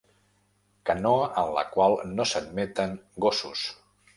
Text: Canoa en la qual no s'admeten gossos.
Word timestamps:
Canoa 0.89 1.27
en 1.43 1.51
la 1.57 1.65
qual 1.75 1.99
no 2.17 2.27
s'admeten 2.31 2.99
gossos. 3.27 3.69